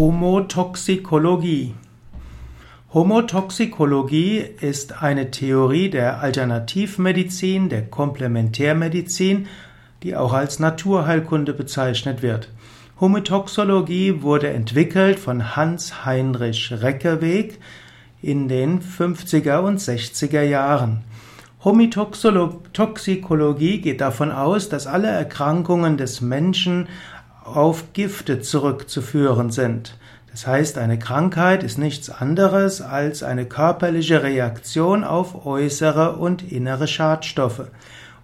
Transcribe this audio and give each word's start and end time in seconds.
Homotoxikologie 0.00 1.74
Homotoxikologie 2.94 4.38
ist 4.38 5.02
eine 5.02 5.30
Theorie 5.30 5.90
der 5.90 6.22
Alternativmedizin, 6.22 7.68
der 7.68 7.82
Komplementärmedizin, 7.82 9.46
die 10.02 10.16
auch 10.16 10.32
als 10.32 10.58
Naturheilkunde 10.58 11.52
bezeichnet 11.52 12.22
wird. 12.22 12.48
Homotoxologie 12.98 14.22
wurde 14.22 14.48
entwickelt 14.48 15.18
von 15.18 15.54
Hans 15.54 16.06
Heinrich 16.06 16.72
Reckeweg 16.72 17.58
in 18.22 18.48
den 18.48 18.80
50er 18.80 19.58
und 19.58 19.80
60er 19.80 20.40
Jahren. 20.40 21.04
Homitoxikologie 21.62 23.82
geht 23.82 24.00
davon 24.00 24.32
aus, 24.32 24.70
dass 24.70 24.86
alle 24.86 25.08
Erkrankungen 25.08 25.98
des 25.98 26.22
Menschen 26.22 26.88
auf 27.44 27.92
Gifte 27.92 28.40
zurückzuführen 28.40 29.50
sind. 29.50 29.96
Das 30.30 30.46
heißt, 30.46 30.78
eine 30.78 30.98
Krankheit 30.98 31.62
ist 31.62 31.78
nichts 31.78 32.08
anderes 32.08 32.80
als 32.80 33.22
eine 33.22 33.46
körperliche 33.46 34.22
Reaktion 34.22 35.02
auf 35.02 35.44
äußere 35.44 36.16
und 36.16 36.52
innere 36.52 36.86
Schadstoffe. 36.86 37.64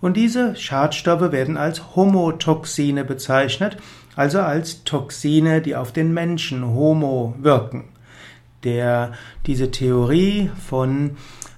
Und 0.01 0.16
diese 0.16 0.55
Schadstoffe 0.56 1.33
werden 1.33 1.56
als 1.56 1.97
Homotoxine 1.97 3.05
bezeichnet, 3.05 3.79
also 4.15 4.41
als 4.41 4.84
Toxine, 4.84 5.62
die 5.62 5.75
auf 5.75 5.92
den 5.92 6.14
Menschen 6.14 6.64
Homo 6.64 7.34
wirken. 7.39 7.84
Der, 8.62 9.12
diese 9.47 9.70
Theorie 9.70 10.51
von 10.69 11.17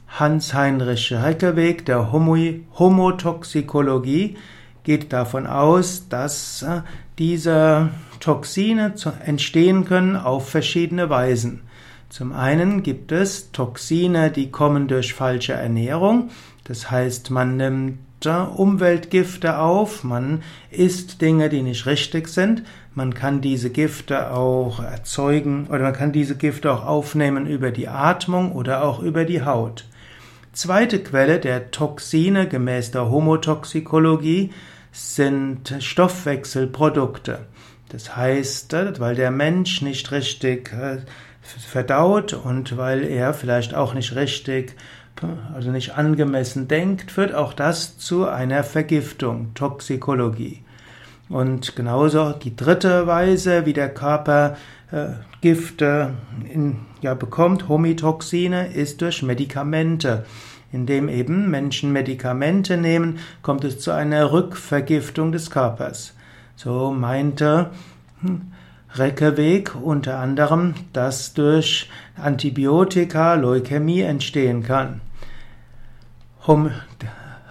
Hans-Heinrich 0.09 1.13
Reckeweg 1.13 1.85
der 1.85 2.13
Homotoxikologie 2.13 4.37
geht 4.83 5.13
davon 5.13 5.47
aus, 5.47 6.09
dass 6.09 6.63
äh, 6.63 6.81
diese 7.19 7.91
Toxine 8.21 8.95
entstehen 9.25 9.85
können 9.85 10.17
auf 10.17 10.49
verschiedene 10.49 11.11
Weisen. 11.11 11.63
Zum 12.09 12.33
einen 12.33 12.83
gibt 12.83 13.13
es 13.13 13.53
Toxine, 13.53 14.31
die 14.31 14.51
kommen 14.51 14.89
durch 14.89 15.13
falsche 15.13 15.53
Ernährung. 15.53 16.31
Das 16.65 16.91
heißt, 16.91 17.31
man 17.31 17.57
nimmt 17.57 17.99
äh, 18.25 18.31
Umweltgifte 18.31 19.59
auf, 19.59 20.05
man 20.05 20.43
isst 20.71 21.21
Dinge, 21.21 21.49
die 21.49 21.63
nicht 21.63 21.87
richtig 21.87 22.29
sind. 22.29 22.63
Man 22.95 23.15
kann 23.15 23.41
diese 23.41 23.71
Gifte 23.71 24.33
auch 24.33 24.83
erzeugen 24.83 25.67
oder 25.69 25.81
man 25.81 25.93
kann 25.93 26.13
diese 26.13 26.37
Gifte 26.37 26.73
auch 26.73 26.85
aufnehmen 26.85 27.47
über 27.47 27.71
die 27.71 27.89
Atmung 27.89 28.53
oder 28.53 28.83
auch 28.83 29.01
über 29.01 29.25
die 29.25 29.45
Haut. 29.45 29.85
Zweite 30.53 30.99
Quelle 31.01 31.39
der 31.39 31.71
Toxine 31.71 32.49
gemäß 32.49 32.91
der 32.91 33.11
Homotoxikologie 33.11 34.51
sind 34.99 35.77
Stoffwechselprodukte. 35.79 37.47
Das 37.91 38.17
heißt, 38.17 38.73
weil 38.99 39.15
der 39.15 39.31
Mensch 39.31 39.81
nicht 39.81 40.11
richtig 40.11 40.73
äh, 40.73 40.99
verdaut 41.41 42.33
und 42.33 42.77
weil 42.77 43.05
er 43.05 43.33
vielleicht 43.33 43.75
auch 43.75 43.95
nicht 43.95 44.17
richtig, 44.17 44.75
also 45.55 45.71
nicht 45.71 45.97
angemessen 45.97 46.69
denkt, 46.69 47.13
führt 47.13 47.35
auch 47.35 47.53
das 47.53 47.97
zu 47.97 48.27
einer 48.27 48.65
Vergiftung, 48.65 49.55
Toxikologie. 49.55 50.63
Und 51.29 51.77
genauso 51.77 52.33
die 52.33 52.57
dritte 52.57 53.07
Weise, 53.07 53.67
wie 53.67 53.75
der 53.75 53.93
Körper 53.95 54.57
äh, 54.91 55.11
Gifte 55.41 56.15
in, 56.53 56.81
ja, 57.03 57.15
bekommt, 57.15 57.69
Homitoxine, 57.69 58.73
ist 58.73 59.01
durch 59.01 59.23
Medikamente. 59.23 60.25
Indem 60.71 61.09
eben 61.09 61.51
Menschen 61.51 61.93
Medikamente 61.93 62.77
nehmen, 62.77 63.21
kommt 63.43 63.65
es 63.65 63.81
zu 63.81 63.91
einer 63.91 64.33
Rückvergiftung 64.33 65.33
des 65.33 65.51
Körpers. 65.51 66.15
So 66.57 66.91
meinte 66.93 67.71
hm, 68.21 68.53
Reckeweg 68.95 69.75
unter 69.81 70.19
anderem, 70.19 70.75
dass 70.93 71.35
durch 71.35 71.89
Antibiotika 72.17 73.35
Leukämie 73.35 74.01
entstehen 74.01 74.63
kann. 74.63 75.01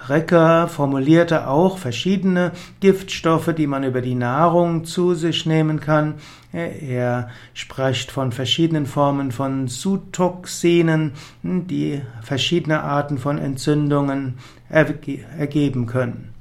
Recker 0.10 0.68
formulierte 0.68 1.48
auch 1.48 1.78
verschiedene 1.78 2.52
Giftstoffe, 2.80 3.54
die 3.56 3.68
man 3.68 3.84
über 3.84 4.02
die 4.02 4.16
Nahrung 4.16 4.86
zu 4.86 5.14
sich 5.14 5.46
nehmen 5.46 5.80
kann. 5.80 6.16
Er 6.52 7.30
spricht 7.54 8.12
von 8.12 8.32
verschiedenen 8.32 8.86
Formen 8.86 9.32
von 9.32 9.68
Zootoxinen, 9.68 11.14
die 11.44 12.02
verschiedene 12.22 12.84
Arten 12.84 13.18
von 13.18 13.38
Entzündungen 13.38 14.38
ergeben 14.70 15.86
können. 15.86 16.34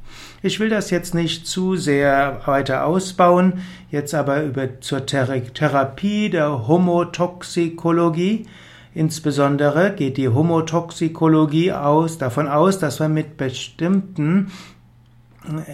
Ich 0.43 0.61
will 0.61 0.69
das 0.69 0.91
jetzt 0.91 1.15
nicht 1.15 1.47
zu 1.47 1.77
sehr 1.77 2.43
weiter 2.47 2.85
ausbauen, 2.87 3.65
jetzt 3.91 4.15
aber 4.15 4.43
über 4.43 4.81
zur 4.81 5.05
Therapie 5.07 6.31
der 6.31 6.69
Homotoxikologie. 6.69 8.47
Insbesondere 8.97 9.95
geht 9.95 10.17
die 10.17 10.31
Homotoxikologie 10.31 11.73
aus, 11.73 12.17
davon 12.17 12.49
aus, 12.49 12.79
dass 12.79 12.99
man 12.99 13.13
mit 13.13 13.37
bestimmten 13.37 14.51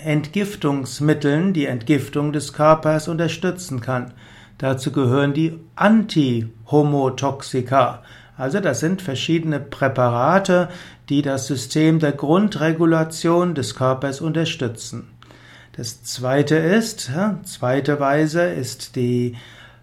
Entgiftungsmitteln 0.05 1.53
die 1.53 1.67
Entgiftung 1.67 2.33
des 2.33 2.53
Körpers 2.53 3.07
unterstützen 3.07 3.81
kann. 3.81 4.13
Dazu 4.59 4.91
gehören 4.91 5.35
die 5.35 5.57
Anti-Homotoxika. 5.77 8.03
Also 8.37 8.59
das 8.59 8.81
sind 8.81 9.03
verschiedene 9.03 9.61
Präparate, 9.61 10.69
die 11.09 11.23
das 11.23 11.47
System 11.47 12.01
der 12.01 12.11
Grundregulation 12.11 13.55
des 13.55 13.77
Körpers 13.77 14.21
unterstützen. 14.21 15.13
Das 15.77 16.03
zweite 16.03 16.57
ist, 16.57 17.09
zweite 17.45 18.01
Weise 18.01 18.43
ist 18.43 18.97
die 18.97 19.37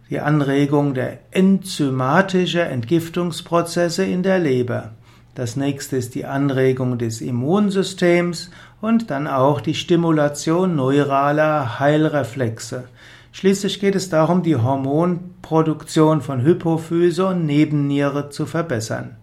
die 0.09 0.19
Anregung 0.19 0.93
der 0.93 1.19
enzymatischen 1.31 2.61
Entgiftungsprozesse 2.61 4.03
in 4.05 4.23
der 4.23 4.39
Leber. 4.39 4.91
Das 5.35 5.55
nächste 5.55 5.97
ist 5.97 6.15
die 6.15 6.25
Anregung 6.25 6.97
des 6.97 7.21
Immunsystems 7.21 8.49
und 8.81 9.11
dann 9.11 9.27
auch 9.27 9.61
die 9.61 9.75
Stimulation 9.75 10.75
neuraler 10.75 11.79
Heilreflexe. 11.79 12.85
Schließlich 13.31 13.79
geht 13.79 13.95
es 13.95 14.09
darum, 14.09 14.41
die 14.41 14.55
Hormonproduktion 14.55 16.21
von 16.21 16.41
Hypophyse 16.41 17.27
und 17.27 17.45
Nebenniere 17.45 18.31
zu 18.31 18.47
verbessern. 18.47 19.15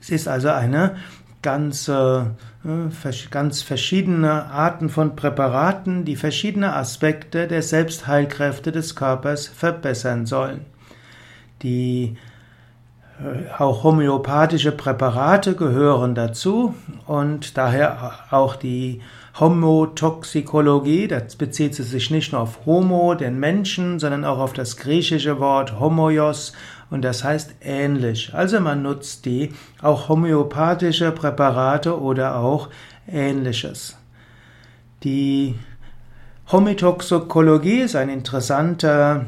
Es 0.00 0.10
ist 0.10 0.26
also 0.26 0.48
eine 0.48 0.96
ganz, 1.40 1.86
äh, 1.86 2.22
ganz 3.30 3.62
verschiedene 3.62 4.46
Arten 4.46 4.88
von 4.88 5.14
Präparaten, 5.14 6.04
die 6.04 6.16
verschiedene 6.16 6.74
Aspekte 6.74 7.46
der 7.46 7.62
Selbstheilkräfte 7.62 8.72
des 8.72 8.96
Körpers 8.96 9.46
verbessern 9.46 10.26
sollen. 10.26 10.66
Die 11.62 12.16
auch 13.58 13.82
homöopathische 13.82 14.72
Präparate 14.72 15.54
gehören 15.54 16.14
dazu 16.14 16.74
und 17.06 17.56
daher 17.56 18.12
auch 18.30 18.56
die 18.56 19.00
Homotoxikologie, 19.38 21.08
das 21.08 21.36
bezieht 21.36 21.74
sich 21.74 22.10
nicht 22.10 22.32
nur 22.32 22.40
auf 22.42 22.64
Homo, 22.64 23.14
den 23.14 23.38
Menschen, 23.38 23.98
sondern 23.98 24.24
auch 24.24 24.38
auf 24.38 24.52
das 24.52 24.76
griechische 24.76 25.38
Wort 25.40 25.78
Homoios 25.78 26.52
und 26.90 27.02
das 27.02 27.24
heißt 27.24 27.56
ähnlich. 27.60 28.32
Also 28.32 28.60
man 28.60 28.82
nutzt 28.82 29.26
die 29.26 29.52
auch 29.82 30.08
homöopathische 30.08 31.12
Präparate 31.12 32.00
oder 32.00 32.36
auch 32.36 32.68
ähnliches. 33.10 33.96
Die 35.02 35.54
Homitoxikologie 36.50 37.80
ist 37.80 37.96
ein 37.96 38.08
interessanter 38.08 39.26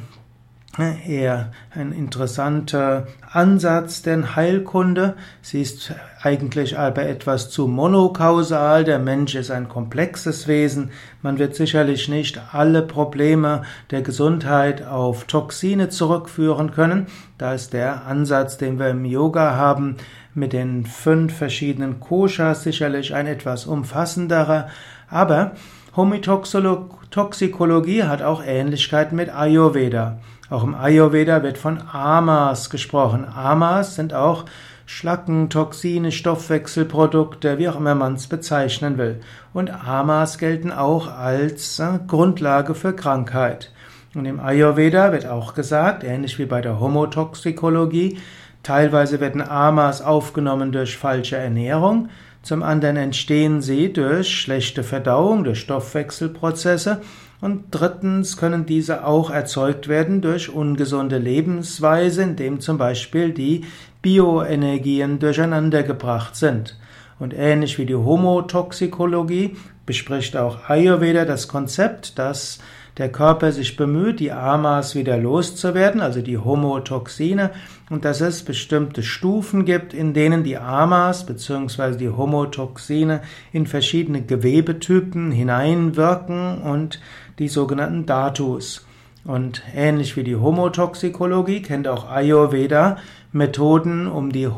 eher 0.79 1.51
ein 1.75 1.93
interessanter 1.93 3.07
Ansatz 3.31 4.03
denn 4.03 4.37
Heilkunde. 4.37 5.17
Sie 5.43 5.61
ist 5.61 5.93
eigentlich 6.23 6.79
aber 6.79 7.07
etwas 7.07 7.51
zu 7.51 7.67
monokausal. 7.67 8.85
Der 8.85 8.99
Mensch 8.99 9.35
ist 9.35 9.51
ein 9.51 9.69
komplexes 9.69 10.47
Wesen. 10.47 10.91
Man 11.23 11.39
wird 11.39 11.55
sicherlich 11.55 12.09
nicht 12.09 12.41
alle 12.53 12.83
Probleme 12.83 13.63
der 13.91 14.03
Gesundheit 14.03 14.87
auf 14.87 15.25
Toxine 15.25 15.89
zurückführen 15.89 16.71
können. 16.71 17.07
Da 17.39 17.55
ist 17.55 17.73
der 17.73 18.07
Ansatz, 18.07 18.57
den 18.57 18.79
wir 18.79 18.91
im 18.91 19.05
Yoga 19.05 19.57
haben, 19.57 19.97
mit 20.35 20.53
den 20.53 20.87
fünf 20.87 21.37
verschiedenen 21.37 22.01
Koshas 22.01 22.63
sicherlich 22.63 23.15
ein 23.15 23.27
etwas 23.27 23.67
umfassenderer. 23.67 24.69
Aber 25.11 25.53
Homitoxikologie 25.99 28.05
hat 28.05 28.23
auch 28.23 28.43
Ähnlichkeiten 28.45 29.17
mit 29.17 29.35
Ayurveda. 29.35 30.21
Auch 30.49 30.63
im 30.63 30.77
Ayurveda 30.77 31.43
wird 31.43 31.59
von 31.59 31.83
Amas 31.93 32.71
gesprochen. 32.71 33.27
Amas 33.27 33.97
sind 33.97 34.15
auch 34.15 34.45
Schlacken, 34.87 35.51
Toxine, 35.51 36.13
Stoffwechselprodukte, 36.13 37.59
wie 37.59 37.69
auch 37.69 37.75
immer 37.75 37.97
man 37.97 38.15
es 38.15 38.29
bezeichnen 38.29 38.97
will. 38.97 39.19
Und 39.53 39.71
Amas 39.71 40.39
gelten 40.39 40.71
auch 40.71 41.13
als 41.13 41.81
äh, 41.81 41.99
Grundlage 42.07 42.77
für 42.77 42.95
Krankheit. 42.95 43.73
Und 44.15 44.25
im 44.25 44.39
Ayurveda 44.39 45.11
wird 45.11 45.27
auch 45.27 45.55
gesagt, 45.55 46.05
ähnlich 46.05 46.39
wie 46.39 46.47
bei 46.47 46.61
der 46.61 46.79
Homotoxikologie, 46.79 48.19
teilweise 48.63 49.19
werden 49.19 49.43
Amas 49.43 50.01
aufgenommen 50.01 50.71
durch 50.71 50.97
falsche 50.97 51.39
Ernährung, 51.39 52.09
zum 52.49 52.63
anderen 52.63 52.97
entstehen 52.97 53.61
sie 53.61 53.93
durch 53.93 54.27
schlechte 54.35 54.83
Verdauung, 54.83 55.45
durch 55.45 55.61
Stoffwechselprozesse 55.61 57.03
Und 57.43 57.65
drittens 57.73 58.39
können 58.39 58.65
diese 58.65 59.05
auch 59.05 59.29
erzeugt 59.31 59.87
werden 59.87 60.23
durch 60.23 60.49
ungesunde 60.49 61.19
Lebensweise, 61.19 62.23
indem 62.23 62.61
zum 62.61 62.79
Beispiel 62.79 63.35
die 63.35 63.67
Bioenergien 64.01 65.19
durcheinandergebracht 65.19 66.37
sind. 66.37 66.79
Und 67.19 67.35
ähnlich 67.37 67.77
wie 67.77 67.85
die 67.85 67.95
Homotoxikologie 67.95 69.55
bespricht 69.85 70.35
auch 70.35 70.71
Ayurveda 70.71 71.27
das 71.27 71.49
Konzept, 71.49 72.19
dass 72.19 72.61
der 72.99 73.11
Körper 73.11 73.53
sich 73.53 73.77
bemüht, 73.77 74.21
die 74.21 74.33
Amas 74.33 74.95
wieder 74.95 75.17
loszuwerden, 75.17 76.01
also 76.01 76.21
die 76.21 76.37
Homotoxine, 76.37 77.51
und 77.91 78.05
dass 78.05 78.21
es 78.21 78.43
bestimmte 78.43 79.03
Stufen 79.03 79.65
gibt, 79.65 79.95
in 79.95 80.13
denen 80.13 80.45
die 80.45 80.59
Amas 80.59 81.25
bzw. 81.25 81.97
die 81.97 82.09
Homotoxine 82.09 83.23
in 83.53 83.67
verschiedene 83.67 84.23
Gewebetypen 84.23 85.31
hineinwirken 85.31 86.59
und 86.59 87.01
die 87.39 87.49
sogenannten 87.49 88.05
Datus. 88.05 88.85
Und 89.25 89.63
ähnlich 89.75 90.17
wie 90.17 90.25
die 90.25 90.37
Homotoxikologie 90.37 91.63
kennt 91.63 91.87
auch 91.87 92.11
Ayurveda 92.11 92.97
Methoden, 93.33 94.07
um 94.07 94.33
die, 94.33 94.49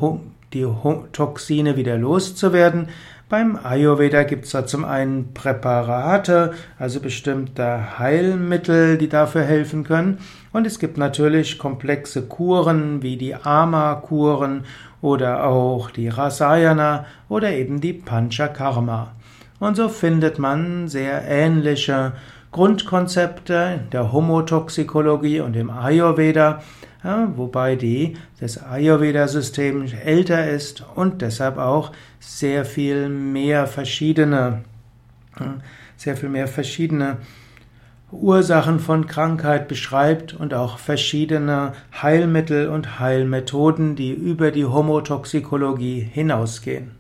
die 0.53 0.67
Toxine 1.13 1.77
wieder 1.77 1.99
loszuwerden. 1.99 2.89
Beim 3.31 3.57
Ayurveda 3.63 4.25
gibt 4.25 4.47
es 4.47 4.51
da 4.51 4.67
zum 4.67 4.85
einen 4.85 5.33
Präparate, 5.35 6.53
also 6.81 6.99
bestimmte 6.99 7.97
Heilmittel, 7.97 8.99
die 8.99 9.09
dafür 9.09 9.45
helfen 9.45 9.85
können. 9.85 10.19
Und 10.53 10.67
es 10.67 10.81
gibt 10.81 10.99
natürlich 10.99 11.57
komplexe 11.57 12.23
Kuren 12.23 13.05
wie 13.05 13.17
die 13.17 13.37
Ama-Kuren 13.37 14.65
oder 15.01 15.45
auch 15.45 15.93
die 15.93 16.09
Rasayana 16.09 17.07
oder 17.29 17.53
eben 17.53 17.81
die 17.81 17.93
Panchakarma. 17.93 19.13
Und 19.61 19.77
so 19.77 19.89
findet 19.89 20.41
man 20.41 20.89
sehr 20.89 21.23
ähnliche 21.29 22.15
Grundkonzepte 22.53 23.81
der 23.93 24.13
Homotoxikologie 24.13 25.41
und 25.41 25.55
im 25.55 25.71
Ayurveda, 25.71 26.63
wobei 27.37 27.77
die, 27.77 28.17
das 28.41 28.63
Ayurveda-System 28.63 29.87
älter 30.05 30.51
ist 30.51 30.85
und 30.97 31.23
deshalb 31.23 31.59
auch 31.59 31.93
sehr 32.19 32.65
viel 32.65 33.09
mehr 33.09 33.69
verschiedene, 33.69 34.65
sehr 35.97 36.17
viel 36.17 36.29
mehr 36.29 36.49
verschiedene 36.49 37.19
Ursachen 38.11 38.81
von 38.81 39.07
Krankheit 39.07 39.69
beschreibt 39.69 40.35
und 40.35 40.53
auch 40.53 40.79
verschiedene 40.79 41.73
Heilmittel 42.03 42.69
und 42.69 42.99
Heilmethoden, 42.99 43.95
die 43.95 44.11
über 44.11 44.51
die 44.51 44.65
Homotoxikologie 44.65 46.01
hinausgehen. 46.01 47.00